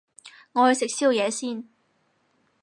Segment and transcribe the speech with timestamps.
[0.53, 1.69] 我去食宵夜先